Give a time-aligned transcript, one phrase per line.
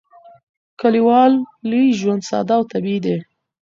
[0.79, 3.17] کلیوالي ژوند ساده او طبیعي دی.